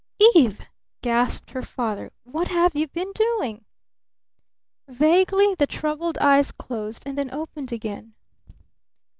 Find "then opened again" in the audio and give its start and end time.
7.15-8.15